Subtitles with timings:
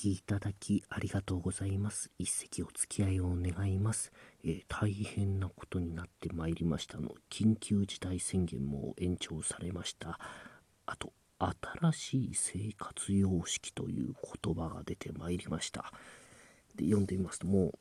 [0.00, 2.10] きいただきありがとうございます。
[2.18, 4.12] 一席お付き合いを願います。
[4.42, 7.10] えー、大変なことになってまいりましたの。
[7.30, 10.18] 緊急事態宣言も延長されました。
[10.86, 15.92] あと、新しい生活様式という言葉が出てまいりました。
[16.76, 17.72] で、読んでみますと、もう、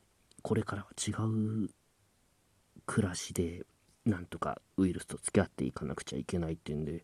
[0.42, 1.70] これからは違う
[2.86, 3.66] 暮らしで、
[4.06, 7.02] なんとかウイルスと付き合っていかなくちゃいけないっていうんで、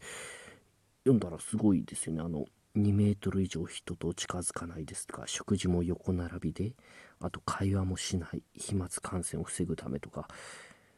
[1.06, 2.22] 読んだらすごいですよね。
[2.22, 2.46] あの、
[2.76, 6.74] 2メートル以上人と近づかないですとか、食事も横並びで、
[7.20, 10.28] あと会話もしない、飛沫感染を防ぐためとか、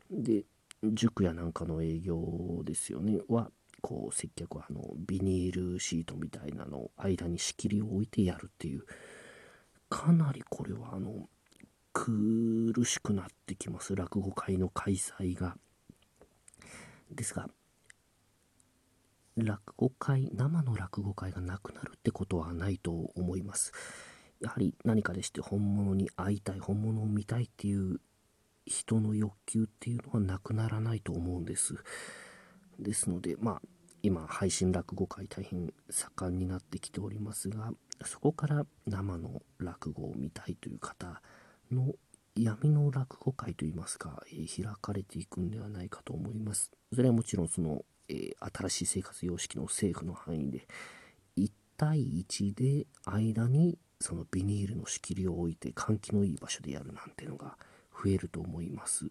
[0.10, 0.46] で、
[0.84, 8.84] 塾やなんかの営業ですよね、は、こう、接客はあの、ビニールシートみたいなの間に仕切りを置いてやるっていう、
[9.90, 11.30] かなりこれはあの、
[11.94, 15.58] 苦しくなってきます、落語会の開催が。
[17.12, 17.50] ですが、
[19.38, 23.72] 落語会、生の落語会がなくなるってことはないと思います。
[24.42, 28.00] やはり何かでして本物に会いたい、本物を見たいっていう
[28.66, 31.76] 人の欲求っていうのはなくならないと思うんです。
[32.80, 33.62] ですので、まあ、
[34.04, 37.72] 今、配信落語会大変盛んになってきておりますが、
[38.06, 41.22] そこから生の落語を見たいという方
[41.72, 41.94] の
[42.36, 46.72] 闇の落語会といいますか、えー、開かれていくんではないかと思います。
[46.94, 50.68] それはもちろんそのえー、新しい生活様式の政府の範囲で
[51.38, 57.58] 1対1で間にそのビニールの仕切りを置いて換気のいい場所でやるなんてのが
[57.92, 59.10] 増えると思います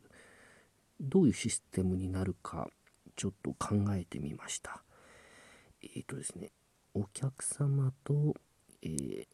[1.00, 2.68] どういうシステムになるか
[3.16, 4.82] ちょっと考えてみました
[5.82, 6.50] えっ、ー、とですね
[6.94, 8.34] お客様と、
[8.82, 9.26] えー、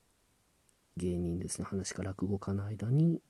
[0.96, 3.20] 芸人ですね話か落語家の間に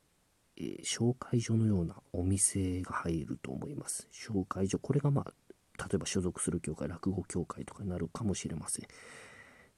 [0.57, 4.09] えー、紹介所のようなお店が入ると思います。
[4.13, 5.33] 紹介所、これがまあ
[5.79, 8.87] 例えば所属する協会落語協会とかになるかもしれません。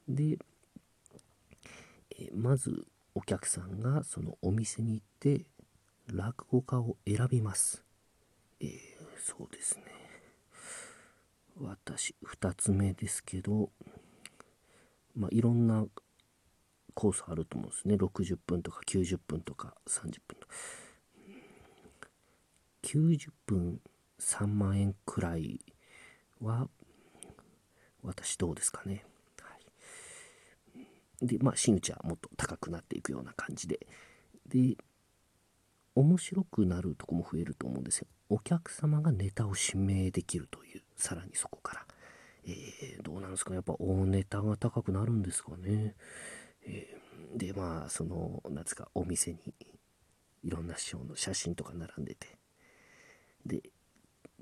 [0.09, 0.39] で、
[2.19, 5.47] えまずお客さんがそのお店に行って
[6.13, 7.85] 落語家を選びます。
[8.61, 8.71] えー、
[9.19, 9.85] そうですね。
[11.57, 13.71] 私2つ目ですけど
[15.15, 15.87] まあいろんな
[16.95, 17.95] コースあると思うんですね。
[17.95, 20.55] 60分とか90分とか30分とか。
[22.83, 23.81] 90分
[24.21, 25.61] 3万円くらい
[26.41, 26.69] は
[28.03, 29.05] 私どうですかね。
[29.41, 29.49] は
[31.23, 33.87] い、でまあ真打ちはもっと高くなっていくような感じで
[34.47, 34.77] で
[35.95, 38.07] 面白くなるとこも増えると思うんですよ。
[38.29, 41.87] お客様がネタを指名できるというさらにそこから、
[42.47, 45.95] えー、どうなんですかねやっぱ大ネタが高くなるんですかね。
[46.67, 49.55] えー、でまあその何ですかお店に
[50.43, 52.39] いろんな師匠の写真とか並んでて
[53.47, 53.63] で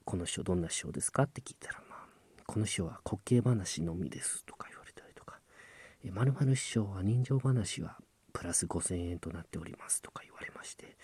[0.05, 1.82] この師匠どんな師匠ですかって聞いたら、
[2.47, 5.39] この師匠は滑稽話のみですとか言われたりとか、
[6.05, 7.97] えまるまる師匠は人情話は
[8.33, 10.97] プラス5000円となっておりますとか言われまして、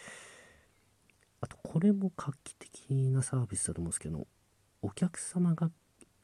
[1.41, 4.26] あとこれも画期的なサービスだと思うんですけど、
[4.82, 5.71] お客様が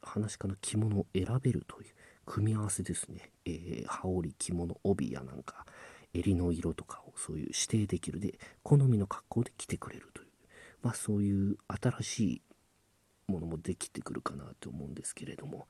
[0.03, 1.89] 話家の着物を選べるという
[2.27, 3.31] 組み合わせですね。
[3.45, 5.67] えー、羽織、着物、帯やなんか、
[6.13, 10.29] 襟の色とかをそういう指定できるで、好みの格好で着てくれるという、
[10.83, 12.43] まあそういう新しい
[13.27, 15.67] ものもできてくるかなと思うんですけれども。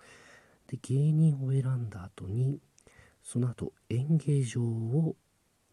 [0.66, 2.59] で芸人を選んだ後に
[3.22, 5.16] その後演芸場を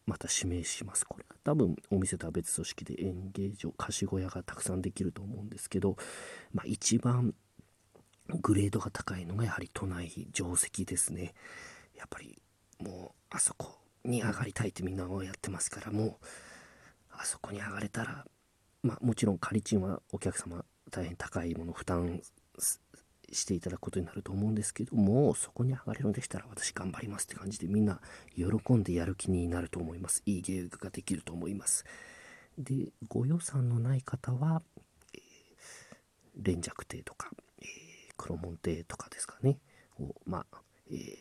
[0.06, 1.06] また指名します。
[1.06, 5.96] これは多分お店とは別組織で演芸場貸し小屋がたくさんできると思うんですけど、
[6.54, 7.34] まあ、一番
[8.28, 11.34] グレードが高いのがやはり都内定石ですね。
[11.96, 12.42] やっぱり
[12.80, 16.16] もうあそこに上がりたいってみんなはやってますからもう
[17.12, 18.26] あそこに上がれたら
[18.82, 22.22] まあもちろん仮賃はお客様大変高いもの負担
[23.32, 28.02] していただくことになると思うんですけどもそこに上がれるのでしたら私頑張りますって感じでみんな
[28.36, 30.22] 喜んでやる気になると思います。
[30.26, 31.86] いい芸育ができると思います。
[32.58, 34.62] でご予算のない方は、
[35.14, 35.22] えー、
[36.36, 37.30] 連雀亭とか、
[37.60, 37.68] えー、
[38.18, 39.58] 黒門亭とかですかね。
[40.00, 40.58] をまあ、
[40.90, 41.18] えー、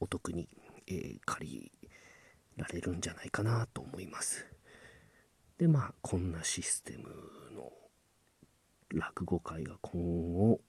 [0.00, 0.48] お得に、
[0.86, 1.72] え、借り
[2.56, 4.46] られるんじゃないかなと思います。
[5.58, 7.08] でまあこんなシステム
[7.54, 7.72] の
[8.94, 10.00] 落語会が今
[10.32, 10.60] 後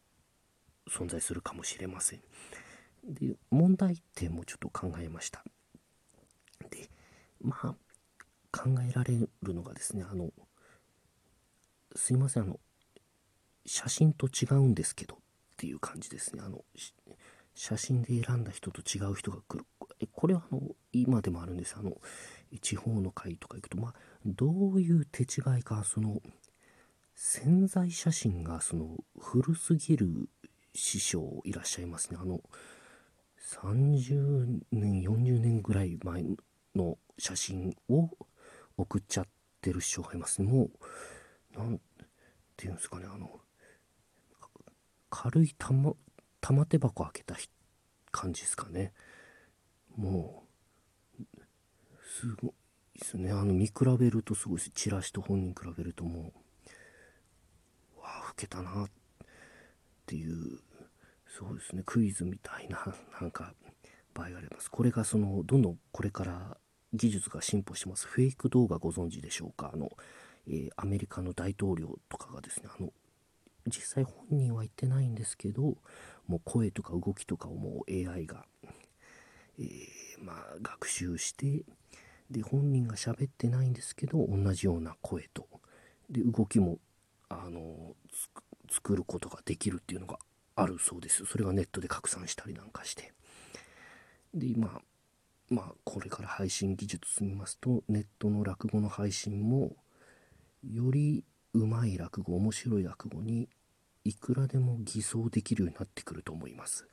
[0.90, 2.22] 存在するかもしれません。
[3.08, 5.44] で問題点もちょっと考えました。
[6.70, 6.90] で
[7.42, 7.76] まあ
[8.52, 10.32] 考えられるのがですねあの
[11.96, 12.60] すいませんあの
[13.66, 15.18] 写真と違うんですけどっ
[15.58, 16.64] ていう感じですねあの
[17.54, 19.66] 写真で選んだ人と違う人が来る
[20.12, 20.62] これはあの
[20.92, 21.94] 今でもあるんですあの
[22.62, 23.94] 地方の会とか行くとまあ
[24.26, 26.22] どういう手違いかその
[27.16, 30.30] 潜在写真がその古すぎる
[30.74, 32.18] 師匠いらっしゃいますね。
[32.22, 32.42] あの、
[33.64, 36.26] 30年、40年ぐらい前
[36.76, 38.10] の写真を
[38.78, 39.28] 送っちゃっ
[39.62, 40.52] てる人がいますね。
[40.52, 40.70] も
[41.56, 41.80] うなん
[42.58, 43.06] ていうんですかね。
[43.10, 43.40] あの
[45.10, 45.94] 軽い玉
[46.42, 47.38] 玉手箱開けた
[48.12, 48.92] 感じですかね。
[49.96, 50.44] も
[51.18, 51.24] う
[52.20, 52.52] すごい
[53.00, 53.32] ですね。
[53.32, 54.72] あの見比べるとすごいです。
[54.72, 56.45] チラシと本人比べるともう。
[58.46, 58.88] けたなっ
[60.06, 60.60] ていう
[61.38, 63.54] そうですねクイズみたいな なんか
[64.14, 64.72] 場合があります。
[64.72, 66.58] これがそのどんどんこれから
[66.94, 68.08] 技術が進歩してます。
[68.08, 69.72] フェイク動画ご存知でしょうか？
[69.74, 69.92] あの、
[70.48, 72.94] えー、アメリカの大統領とかがですねあの
[73.68, 75.78] 実際本人は言ってないんですけど
[76.28, 78.46] もう声とか動きとかをもう AI が、
[79.60, 81.66] えー、まあ、学習して
[82.32, 85.48] で本人が喋ってないんですけど同じような声と。
[86.10, 86.78] で動きも
[87.30, 87.96] あの
[88.70, 90.20] 作ることができるっていうのが
[90.56, 91.26] あるそうです。
[91.26, 93.14] それがネットで拡散したりなんかして。
[94.34, 94.82] で今
[95.50, 99.76] まあこれから配信技術進みますとネットの落語の配信も
[100.64, 101.24] より
[101.54, 103.48] うまい落語面白い落語に
[104.04, 106.88] いくらでも偽装できるようになってくると思います。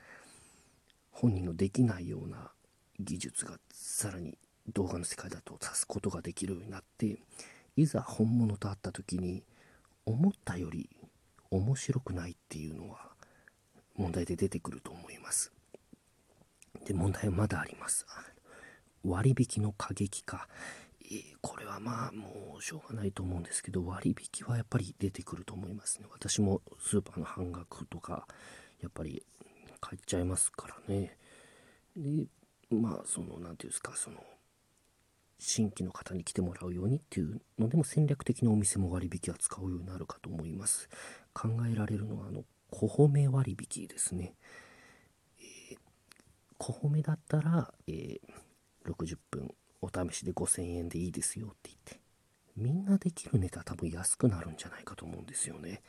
[1.11, 2.51] 本人のできないような
[2.99, 4.39] 技術がさらに
[4.69, 7.19] 動画の世界だと指すことができるようになって
[7.77, 9.43] いざ本物と会った時に
[10.07, 10.91] 思ったより
[11.51, 13.11] 面白くないっていうのは
[13.97, 15.53] 問題で出てくると思います。
[16.87, 18.07] で問題はまだあります。
[19.05, 20.49] 割引の過激化。
[21.43, 26.07] これはまあもうしょうがないと思うんですけど割引はやっぱり出てくると思いますね。
[26.11, 28.27] 私もスーパーの半額とか
[28.81, 29.23] やっぱり
[29.81, 31.17] 買っちゃいますからね。
[31.97, 32.25] で
[32.71, 34.25] まあその何て言うんですかその
[35.45, 40.89] 新規の方に来てもらうようにっていうのでも戦略的なお店も割引は使うようになるかと思います。
[41.35, 44.35] 考えられるのはあの小褒め割引ですね、
[45.41, 45.77] えー、
[46.59, 48.21] 小褒めだったら、えー、
[48.85, 52.01] 60分お試しで5000円でいいですよって言って
[52.57, 55.83] みんなできるネタ多分安くなるんじゃないかと思うんですよね。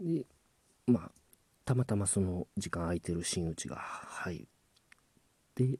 [0.00, 0.26] で
[0.86, 1.10] まあ
[1.64, 4.46] たまたまその時間空いてる真打ちが入っ
[5.54, 5.78] て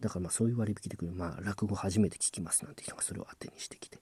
[0.00, 4.00] だからまあそういう割引でくるまあ落語初めて聞きますなんて人がそれを当てにしてきて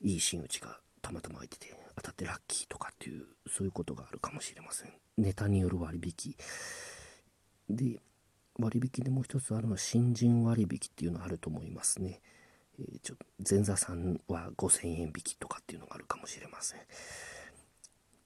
[0.00, 6.34] いい真打ちがたまたま空いてて当たってラッキーとかっていうそういうことがあるかもしれませんネタによる割引
[7.68, 8.00] で
[8.58, 12.20] 割引でもう一つあるのは新人割引っていうのがあると思いますね。
[12.78, 13.16] えー、ちょ
[13.48, 16.80] 前座さんは5000円引きとかっていうのがあるかもしれません。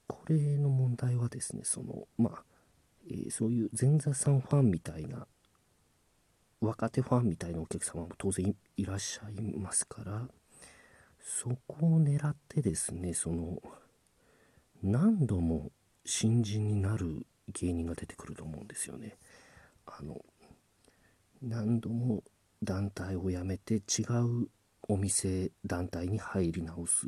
[0.07, 2.45] これの問題はですね、その、まあ、
[3.11, 5.27] えー、そういう前座さんファンみたいな、
[6.61, 10.29] 若手ファンみたいなお客様も当然いらっしゃいますから、
[11.21, 13.63] そこを狙ってですね、その、
[14.83, 15.71] 何度も
[16.05, 19.17] 新人になる芸人が出てくると思うんですよね。
[19.87, 20.21] あの
[21.43, 22.23] 何度も
[22.63, 24.03] 団体を辞めて違
[24.43, 24.49] う
[24.89, 27.07] お店団体に入り直す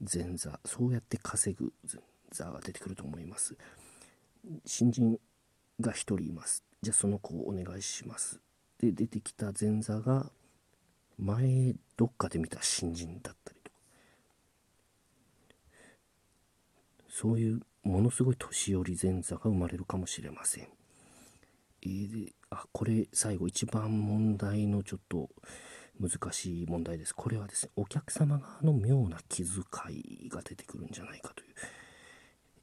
[0.00, 3.56] 前座そうやって稼ぐ前座が出てくると思います
[4.64, 5.18] 新人
[5.80, 6.64] が1人います。
[6.82, 8.40] じゃあその子をお願いします。
[8.78, 10.30] で出てきた前座が
[11.18, 13.78] 前どっかで見た新人だったりとか。
[17.08, 20.68] そういうものすごい年寄り前座が生まれるかもしれません。
[21.82, 25.30] えー、あこれ最後一番問題のちょっと
[26.00, 27.14] 難しい問題です。
[27.14, 31.54] これはですねお客様側の妙な気遣いが出てくるんじゃないかという、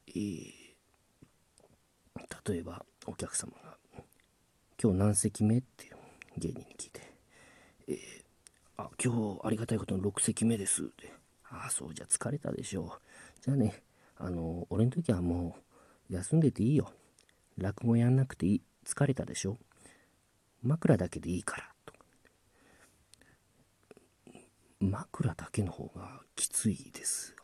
[0.07, 0.62] えー、
[2.45, 3.77] 例えばお客様が
[4.81, 5.91] 「今日何席目?」って
[6.38, 7.01] 芸人に聞いて
[7.88, 7.97] 「えー、
[8.77, 11.13] あ今日ありがたいことの6席目です」って
[11.50, 13.01] 「ああそうじゃ疲れたでしょう。
[13.41, 13.83] じゃあね
[14.17, 15.57] あの俺の時はも
[16.09, 16.91] う休んでていいよ。
[17.57, 18.62] 落語やんなくていい。
[18.85, 19.57] 疲れたでしょ
[20.62, 21.73] 枕だけでいいから。
[21.85, 21.93] と。
[24.81, 27.35] 枕だけの方がきついです。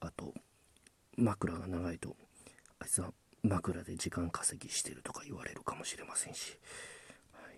[0.00, 0.34] あと
[1.16, 2.16] 枕が長いと
[2.78, 6.58] あいつは枕で時間稼ぎしてるとか言われるかもしれませんし、
[7.32, 7.56] はい、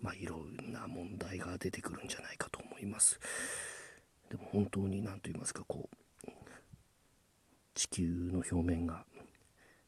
[0.00, 3.18] まあいろんな問題が出てくるんじゃないかと思います。
[4.30, 5.88] でも本当に何と言いますかこ
[6.26, 6.30] う
[7.74, 9.04] 地球の表面が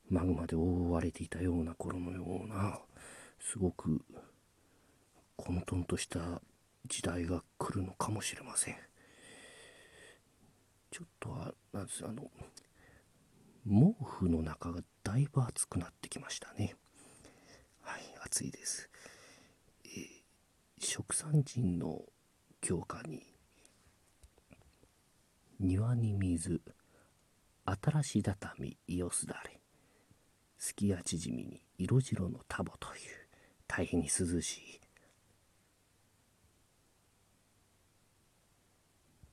[0.08, 2.78] マグマで覆われていたような頃のような
[3.38, 4.02] すごく
[5.36, 6.40] 混沌とした
[6.86, 8.76] 時代が来るのかもしれません。
[10.90, 12.30] ちょっとはなんですあの
[13.66, 16.76] 毛布の中がだいぶ暑くなってきましたね。
[17.80, 18.88] はい暑いです、
[19.84, 22.02] えー、食産人の
[22.60, 23.22] 教科に
[25.60, 26.60] 庭に水
[27.64, 29.60] 新し畳いよすだれ。
[30.58, 33.00] すきや縮みに色白のタボという
[33.66, 34.80] 大変に涼しい